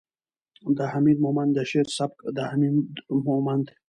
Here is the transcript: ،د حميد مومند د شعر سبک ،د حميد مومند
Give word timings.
،د 0.77 0.79
حميد 0.91 1.17
مومند 1.25 1.51
د 1.57 1.59
شعر 1.71 1.87
سبک 1.97 2.17
،د 2.35 2.37
حميد 2.49 2.75
مومند 3.29 3.65